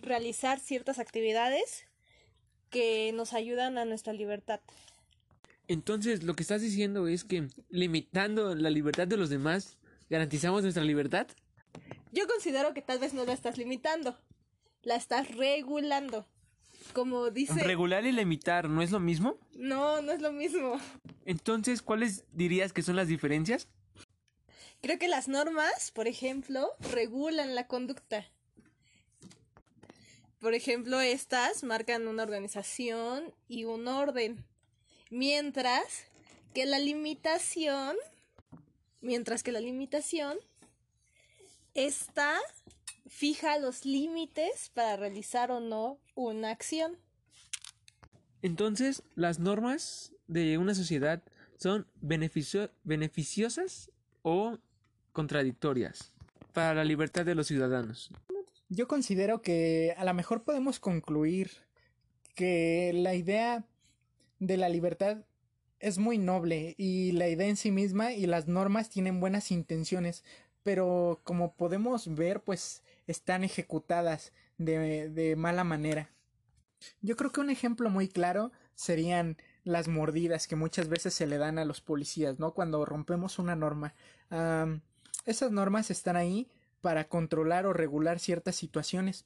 [0.00, 1.86] realizar ciertas actividades
[2.70, 4.60] que nos ayudan a nuestra libertad.
[5.68, 9.76] Entonces, lo que estás diciendo es que limitando la libertad de los demás,
[10.10, 11.28] garantizamos nuestra libertad.
[12.12, 14.18] Yo considero que tal vez no la estás limitando,
[14.82, 16.26] la estás regulando.
[16.92, 17.64] Como dice...
[17.64, 19.38] Regular y limitar, ¿no es lo mismo?
[19.54, 20.78] No, no es lo mismo.
[21.24, 23.68] Entonces, ¿cuáles dirías que son las diferencias?
[24.82, 28.26] Creo que las normas, por ejemplo, regulan la conducta.
[30.40, 34.44] Por ejemplo, estas marcan una organización y un orden.
[35.08, 36.06] Mientras
[36.52, 37.96] que la limitación,
[39.00, 40.36] mientras que la limitación
[41.74, 42.38] esta
[43.06, 46.96] fija los límites para realizar o no una acción.
[48.42, 51.22] Entonces, las normas de una sociedad
[51.56, 53.90] son beneficiosas
[54.22, 54.58] o
[55.12, 56.12] contradictorias
[56.52, 58.10] para la libertad de los ciudadanos.
[58.68, 61.50] Yo considero que a lo mejor podemos concluir
[62.34, 63.64] que la idea
[64.38, 65.18] de la libertad
[65.78, 70.24] es muy noble y la idea en sí misma y las normas tienen buenas intenciones,
[70.62, 76.10] pero como podemos ver, pues están ejecutadas de, de mala manera.
[77.00, 81.38] Yo creo que un ejemplo muy claro serían las mordidas que muchas veces se le
[81.38, 82.52] dan a los policías, ¿no?
[82.52, 83.94] Cuando rompemos una norma.
[85.24, 86.48] esas normas están ahí
[86.80, 89.24] para controlar o regular ciertas situaciones.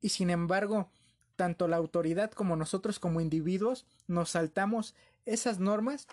[0.00, 0.90] Y sin embargo,
[1.36, 6.06] tanto la autoridad como nosotros como individuos nos saltamos esas normas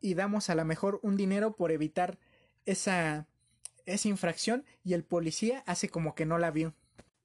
[0.00, 2.18] y damos a lo mejor un dinero por evitar
[2.66, 3.26] esa
[3.94, 6.74] esa infracción y el policía hace como que no la vio.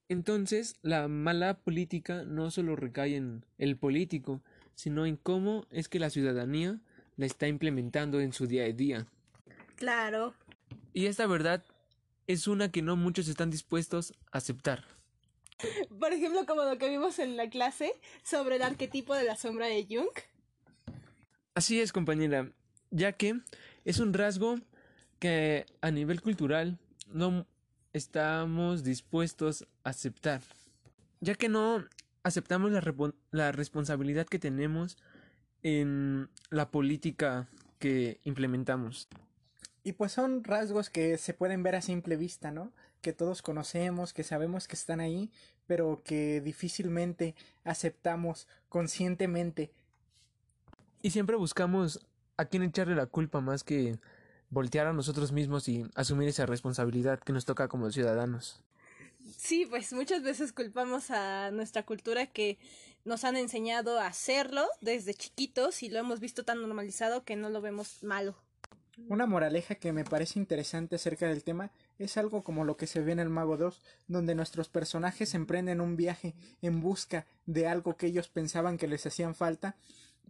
[0.10, 4.42] Entonces, la mala política no solo recae en el político,
[4.76, 6.80] sino en cómo es que la ciudadanía
[7.16, 9.08] la está implementando en su día a día.
[9.76, 10.34] Claro.
[10.94, 11.64] Y esta verdad
[12.28, 14.84] es una que no muchos están dispuestos a aceptar.
[16.00, 19.68] Por ejemplo, como lo que vimos en la clase sobre el arquetipo de la sombra
[19.68, 20.10] de Jung.
[21.56, 22.52] Así es, compañera,
[22.90, 23.40] ya que
[23.86, 24.58] es un rasgo
[25.24, 27.48] que a nivel cultural no
[27.94, 30.42] estamos dispuestos a aceptar,
[31.22, 31.86] ya que no
[32.24, 32.84] aceptamos la,
[33.32, 34.98] la responsabilidad que tenemos
[35.62, 37.48] en la política
[37.80, 39.08] que implementamos.
[39.86, 42.74] Y pues son rasgos que se pueden ver a simple vista, ¿no?
[43.00, 45.32] Que todos conocemos, que sabemos que están ahí,
[45.68, 47.34] pero que difícilmente
[47.64, 49.72] aceptamos conscientemente.
[51.02, 52.06] Y siempre buscamos
[52.36, 53.98] a quién echarle la culpa más que
[54.54, 58.62] voltear a nosotros mismos y asumir esa responsabilidad que nos toca como ciudadanos.
[59.38, 62.58] Sí, pues muchas veces culpamos a nuestra cultura que
[63.04, 67.50] nos han enseñado a hacerlo desde chiquitos y lo hemos visto tan normalizado que no
[67.50, 68.36] lo vemos malo.
[69.10, 73.02] Una moraleja que me parece interesante acerca del tema es algo como lo que se
[73.02, 77.98] ve en el Mago 2, donde nuestros personajes emprenden un viaje en busca de algo
[77.98, 79.76] que ellos pensaban que les hacían falta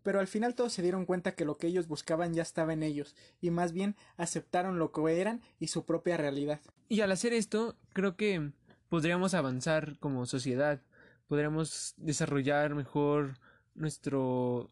[0.04, 2.84] pero al final todos se dieron cuenta que lo que ellos buscaban ya estaba en
[2.84, 6.60] ellos, y más bien aceptaron lo que eran y su propia realidad.
[6.90, 8.52] Y al hacer esto, creo que
[8.90, 10.82] podríamos avanzar como sociedad,
[11.28, 13.40] podríamos desarrollar mejor
[13.74, 14.70] nuestro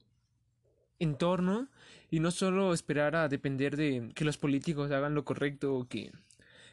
[1.00, 1.70] entorno
[2.12, 6.12] y no solo esperar a depender de que los políticos hagan lo correcto o que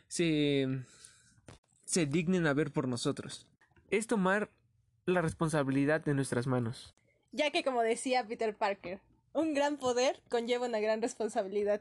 [0.08, 0.82] se,
[1.84, 3.46] se dignen a ver por nosotros.
[3.90, 4.50] Es tomar
[5.06, 6.94] la responsabilidad de nuestras manos
[7.32, 9.00] ya que como decía Peter Parker,
[9.32, 11.80] un gran poder conlleva una gran responsabilidad,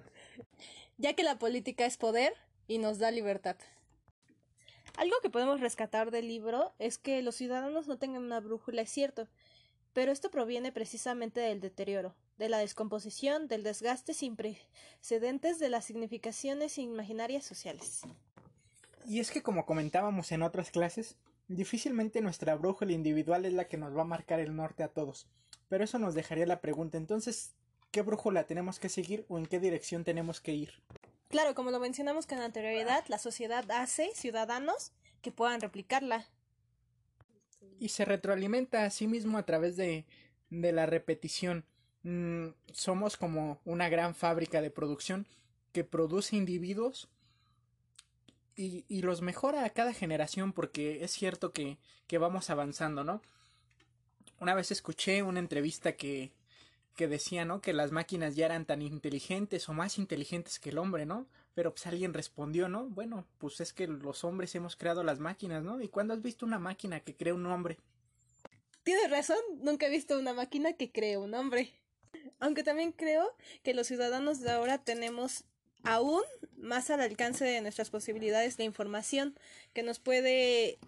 [0.97, 2.33] ya que la política es poder
[2.67, 3.57] y nos da libertad.
[4.97, 8.89] Algo que podemos rescatar del libro es que los ciudadanos no tengan una brújula, es
[8.89, 9.27] cierto,
[9.93, 15.85] pero esto proviene precisamente del deterioro, de la descomposición, del desgaste sin precedentes de las
[15.85, 18.01] significaciones imaginarias sociales.
[19.07, 21.15] Y es que como comentábamos en otras clases,
[21.47, 25.27] Difícilmente nuestra brújula individual es la que nos va a marcar el norte a todos.
[25.69, 27.53] Pero eso nos dejaría la pregunta entonces,
[27.91, 30.73] ¿qué brújula tenemos que seguir o en qué dirección tenemos que ir?
[31.29, 36.27] Claro, como lo mencionamos con anterioridad, la sociedad hace ciudadanos que puedan replicarla.
[37.79, 40.05] Y se retroalimenta a sí mismo a través de,
[40.49, 41.65] de la repetición.
[42.03, 45.27] Mm, somos como una gran fábrica de producción
[45.73, 47.09] que produce individuos
[48.57, 53.21] y, y, los mejora a cada generación porque es cierto que, que, vamos avanzando, ¿no?
[54.39, 56.33] Una vez escuché una entrevista que,
[56.95, 57.61] que decía, ¿no?
[57.61, 61.27] Que las máquinas ya eran tan inteligentes o más inteligentes que el hombre, ¿no?
[61.53, 62.89] Pero pues alguien respondió, ¿no?
[62.89, 65.79] Bueno, pues es que los hombres hemos creado las máquinas, ¿no?
[65.81, 67.77] ¿Y cuándo has visto una máquina que crea un hombre?
[68.87, 71.73] tienes razón, nunca he visto una máquina que cree un hombre.
[72.39, 75.43] Aunque también creo que los ciudadanos de ahora tenemos
[75.83, 76.23] aún
[76.57, 79.35] más al alcance de nuestras posibilidades la información
[79.73, 80.79] que nos puede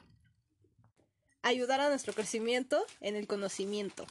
[1.41, 4.06] ayudar a nuestro crecimiento en el conocimiento.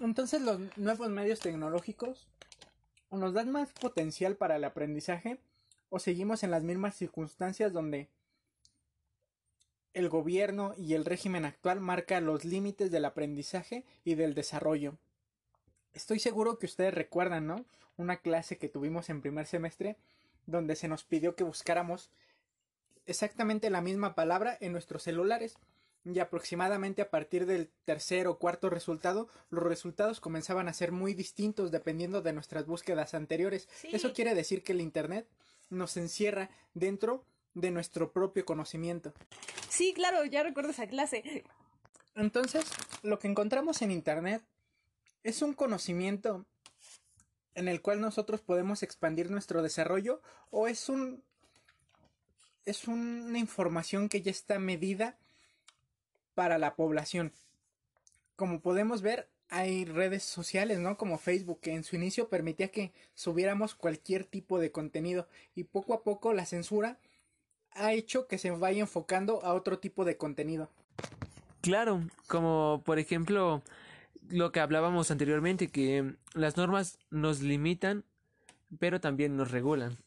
[0.00, 2.26] Entonces los nuevos medios tecnológicos
[3.08, 5.38] o nos dan más potencial para el aprendizaje
[5.88, 8.08] o seguimos en las mismas circunstancias donde
[9.92, 14.98] el gobierno y el régimen actual marca los límites del aprendizaje y del desarrollo.
[15.94, 17.64] Estoy seguro que ustedes recuerdan, ¿no?
[17.96, 19.96] Una clase que tuvimos en primer semestre
[20.46, 22.10] donde se nos pidió que buscáramos
[23.06, 25.56] exactamente la misma palabra en nuestros celulares
[26.04, 31.14] y aproximadamente a partir del tercer o cuarto resultado, los resultados comenzaban a ser muy
[31.14, 33.68] distintos dependiendo de nuestras búsquedas anteriores.
[33.84, 35.26] Eso quiere decir que el Internet
[35.70, 39.14] nos encierra dentro de nuestro propio conocimiento.
[39.70, 41.44] Sí, claro, ya recuerdo esa clase.
[42.14, 42.64] Entonces,
[43.02, 44.42] lo que encontramos en Internet
[45.24, 46.46] es un conocimiento
[47.54, 51.24] en el cual nosotros podemos expandir nuestro desarrollo o es un
[52.66, 55.18] es una información que ya está medida
[56.34, 57.32] para la población.
[58.36, 60.96] Como podemos ver, hay redes sociales, ¿no?
[60.96, 65.92] Como Facebook, que en su inicio permitía que subiéramos cualquier tipo de contenido y poco
[65.92, 66.98] a poco la censura
[67.72, 70.70] ha hecho que se vaya enfocando a otro tipo de contenido.
[71.60, 73.62] Claro, como por ejemplo
[74.28, 78.04] lo que hablábamos anteriormente, que las normas nos limitan,
[78.78, 79.98] pero también nos regulan.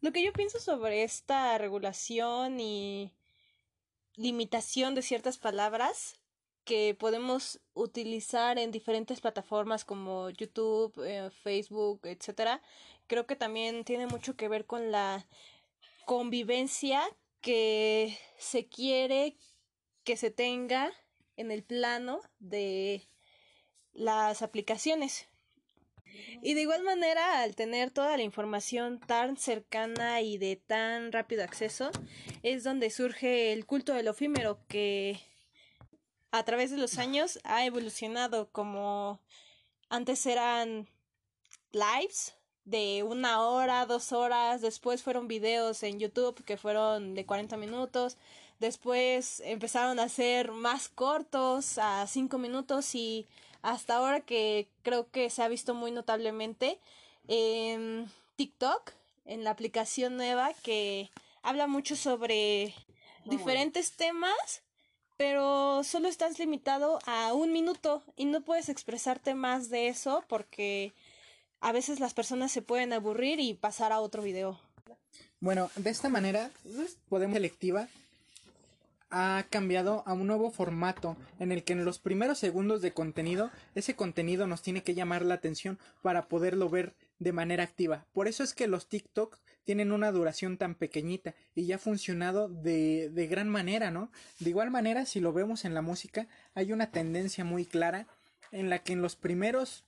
[0.00, 3.12] Lo que yo pienso sobre esta regulación y
[4.16, 6.14] limitación de ciertas palabras
[6.64, 12.60] que podemos utilizar en diferentes plataformas como YouTube, eh, Facebook, etcétera,
[13.06, 15.26] creo que también tiene mucho que ver con la
[16.04, 17.02] convivencia
[17.40, 19.36] que se quiere
[20.04, 20.92] que se tenga
[21.38, 23.08] en el plano de
[23.94, 25.28] las aplicaciones.
[26.42, 31.44] Y de igual manera, al tener toda la información tan cercana y de tan rápido
[31.44, 31.90] acceso,
[32.42, 35.20] es donde surge el culto del efímero que
[36.30, 39.20] a través de los años ha evolucionado como
[39.88, 40.88] antes eran
[41.72, 47.56] lives de una hora, dos horas, después fueron videos en YouTube que fueron de 40
[47.56, 48.18] minutos,
[48.60, 53.26] después empezaron a ser más cortos a 5 minutos y
[53.62, 56.78] hasta ahora que creo que se ha visto muy notablemente
[57.26, 58.92] en TikTok,
[59.24, 61.10] en la aplicación nueva que
[61.42, 62.74] habla mucho sobre
[63.24, 64.62] diferentes temas,
[65.16, 70.92] pero solo estás limitado a un minuto y no puedes expresarte más de eso porque
[71.60, 74.58] a veces las personas se pueden aburrir y pasar a otro video.
[75.40, 76.50] Bueno, de esta manera
[77.08, 77.88] podemos selectiva
[79.10, 83.50] ha cambiado a un nuevo formato en el que en los primeros segundos de contenido
[83.74, 88.06] ese contenido nos tiene que llamar la atención para poderlo ver de manera activa.
[88.12, 92.48] Por eso es que los TikToks tienen una duración tan pequeñita y ya ha funcionado
[92.48, 94.10] de, de gran manera, ¿no?
[94.38, 98.06] De igual manera, si lo vemos en la música, hay una tendencia muy clara
[98.52, 99.84] en la que en los primeros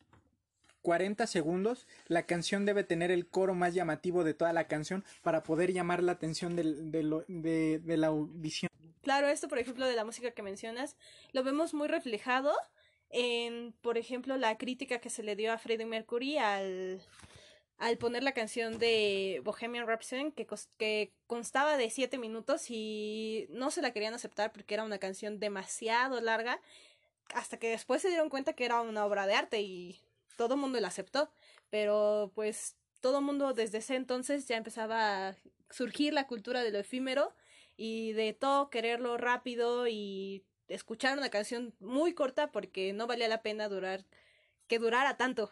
[0.82, 5.42] 40 segundos, la canción debe tener el coro más llamativo de toda la canción para
[5.42, 8.70] poder llamar la atención de, la audición.
[9.02, 10.96] Claro, esto por ejemplo de la música que mencionas,
[11.32, 12.52] lo vemos muy reflejado
[13.10, 17.02] en, por ejemplo, la crítica que se le dio a Freddie Mercury al,
[17.78, 23.70] al poner la canción de Bohemian Rhapsody que, que constaba de 7 minutos y no
[23.70, 26.60] se la querían aceptar porque era una canción demasiado larga
[27.34, 30.00] hasta que después se dieron cuenta que era una obra de arte y
[30.36, 31.30] todo el mundo la aceptó.
[31.70, 35.36] Pero pues todo el mundo desde ese entonces ya empezaba a
[35.70, 37.32] surgir la cultura de lo efímero
[37.82, 43.40] y de todo quererlo rápido y escuchar una canción muy corta porque no valía la
[43.40, 44.04] pena durar
[44.66, 45.50] que durara tanto.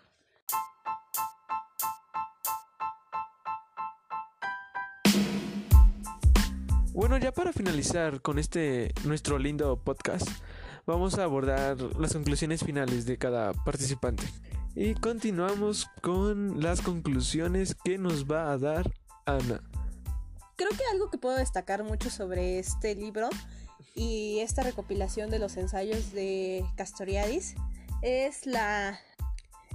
[6.92, 10.28] Bueno, ya para finalizar con este nuestro lindo podcast,
[10.84, 14.24] vamos a abordar las conclusiones finales de cada participante.
[14.74, 18.92] Y continuamos con las conclusiones que nos va a dar
[19.24, 19.62] Ana
[20.58, 23.30] creo que algo que puedo destacar mucho sobre este libro
[23.94, 27.54] y esta recopilación de los ensayos de Castoriadis
[28.02, 28.98] es la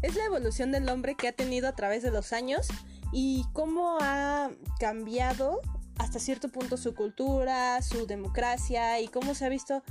[0.01, 2.67] es la evolución del hombre que ha tenido a través de los años
[3.13, 5.61] y cómo ha cambiado
[5.97, 9.81] hasta cierto punto su cultura, su democracia y cómo se ha visto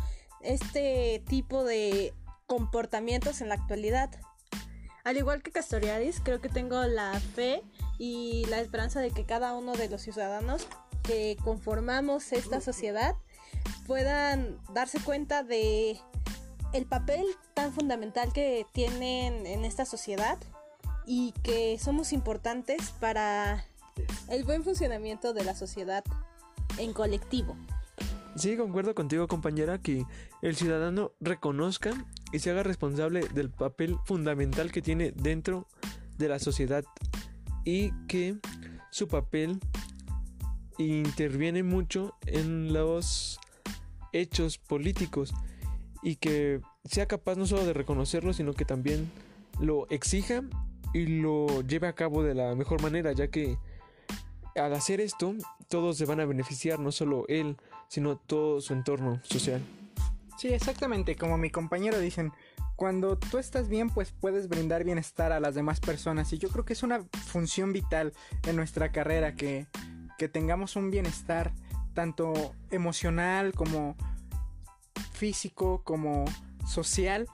[0.43, 2.13] este tipo de
[2.47, 4.11] comportamientos en la actualidad.
[5.05, 7.63] Al igual que Castoriadis, creo que tengo la fe
[7.99, 10.69] y la esperanza de que cada uno de los ciudadanos
[11.03, 13.17] que conformamos esta sociedad
[13.87, 15.99] puedan darse cuenta de
[16.73, 20.39] el papel tan fundamental que tienen en esta sociedad
[21.05, 23.65] y que somos importantes para
[24.29, 26.05] el buen funcionamiento de la sociedad
[26.79, 27.57] en colectivo.
[28.37, 30.07] Sí, concuerdo contigo compañera que
[30.41, 31.93] el ciudadano reconozca
[32.33, 35.69] y se haga responsable del papel fundamental que tiene dentro
[36.19, 36.85] de la sociedad
[37.65, 38.37] y que
[38.91, 39.61] su papel
[40.79, 43.39] interviene mucho en los
[44.13, 45.33] hechos políticos
[46.03, 49.11] y que sea capaz no solo de reconocerlo, sino que también
[49.61, 50.43] lo exija
[50.93, 53.57] y lo lleve a cabo de la mejor manera, ya que
[54.57, 55.35] al hacer esto
[55.69, 57.57] todos se van a beneficiar, no solo él,
[57.89, 59.63] sino todo su entorno social.
[60.37, 62.33] Sí, exactamente, como mi compañero dicen,
[62.77, 66.65] cuando tú estás bien, pues puedes brindar bienestar a las demás personas y yo creo
[66.65, 68.13] que es una función vital
[68.47, 69.67] en nuestra carrera que,
[70.19, 71.53] que tengamos un bienestar
[71.95, 73.97] tanto emocional como
[75.13, 76.25] físico como
[76.67, 77.27] social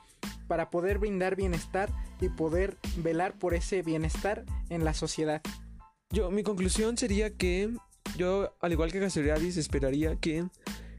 [0.46, 1.90] para poder brindar bienestar
[2.20, 5.40] y poder velar por ese bienestar en la sociedad.
[6.10, 7.70] Yo, mi conclusión sería que
[8.16, 10.46] yo, al igual que Gasteriadis, esperaría que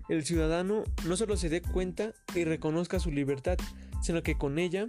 [0.10, 3.58] el ciudadano no solo se dé cuenta y reconozca su libertad,
[4.02, 4.86] sino que con ella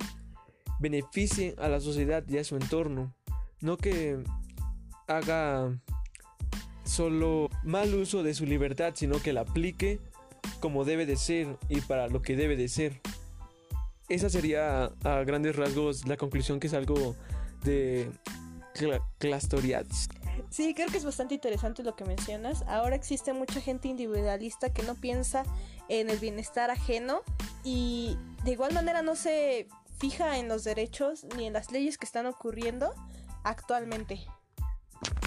[0.80, 3.14] beneficie a la sociedad y a su entorno.
[3.60, 4.18] No que
[5.06, 5.78] haga
[6.84, 10.00] solo mal uso de su libertad, sino que la aplique
[10.60, 13.00] como debe de ser y para lo que debe de ser.
[14.08, 17.14] Esa sería a grandes rasgos la conclusión que es algo
[17.62, 18.10] de
[19.18, 20.08] Clastoriats.
[20.48, 22.62] Sí, creo que es bastante interesante lo que mencionas.
[22.66, 25.42] Ahora existe mucha gente individualista que no piensa
[25.88, 27.20] en el bienestar ajeno
[27.62, 29.68] y de igual manera no se
[29.98, 32.94] fija en los derechos ni en las leyes que están ocurriendo
[33.44, 34.20] actualmente.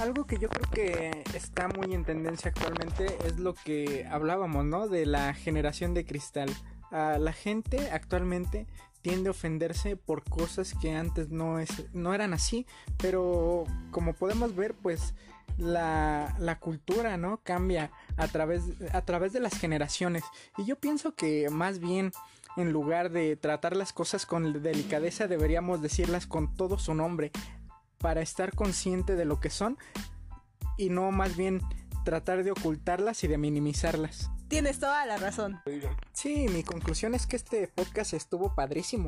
[0.02, 4.88] Algo que yo creo que está muy en tendencia actualmente es lo que hablábamos, ¿no?
[4.88, 6.50] De la generación de cristal.
[6.92, 8.68] La gente actualmente
[9.04, 12.66] tiende a ofenderse por cosas que antes no, es, no eran así,
[12.98, 15.14] pero como podemos ver, pues
[15.58, 17.42] la, la, cultura, ¿no?
[17.44, 20.24] Cambia a través, a través de las generaciones.
[20.58, 22.12] Y yo pienso que más bien,
[22.56, 27.32] en lugar de tratar las cosas con delicadeza, deberíamos decirlas con todo su nombre
[28.00, 29.78] para estar consciente de lo que son
[30.78, 31.62] y no más bien
[32.06, 34.32] tratar de ocultarlas y de minimizarlas.
[34.54, 35.60] Tienes toda la razón.
[36.12, 39.08] Sí, mi conclusión es que este podcast estuvo padrísimo.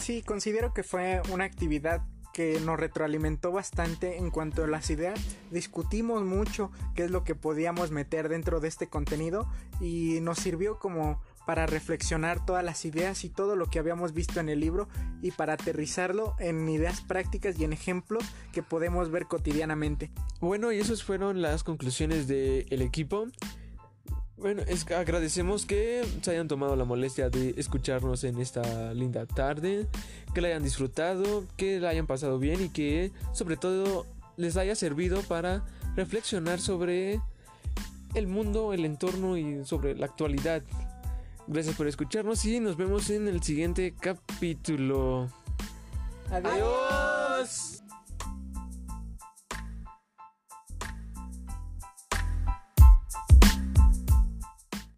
[0.00, 2.00] Sí, considero que fue una actividad
[2.32, 5.20] que nos retroalimentó bastante en cuanto a las ideas.
[5.50, 9.46] Discutimos mucho qué es lo que podíamos meter dentro de este contenido
[9.78, 14.40] y nos sirvió como para reflexionar todas las ideas y todo lo que habíamos visto
[14.40, 14.88] en el libro
[15.20, 20.10] y para aterrizarlo en ideas prácticas y en ejemplos que podemos ver cotidianamente.
[20.40, 23.26] Bueno, y esas fueron las conclusiones del equipo.
[24.38, 29.26] Bueno, es que agradecemos que se hayan tomado la molestia de escucharnos en esta linda
[29.26, 29.86] tarde,
[30.32, 34.76] que la hayan disfrutado, que la hayan pasado bien y que sobre todo les haya
[34.76, 35.64] servido para
[35.96, 37.20] reflexionar sobre
[38.14, 40.62] el mundo, el entorno y sobre la actualidad
[41.48, 45.30] Gracias por escucharnos y nos vemos en el siguiente capítulo.
[46.30, 47.82] Adiós.